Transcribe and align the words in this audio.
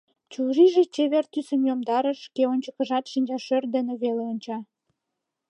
Чурийже 0.31 0.83
чевер 0.93 1.25
тӱсым 1.33 1.61
йомдарыш, 1.69 2.19
шке 2.27 2.43
ончыкыжат 2.53 3.05
шинчашӧр 3.11 3.63
дене 3.75 3.93
веле 4.03 4.23
онча. 4.31 4.57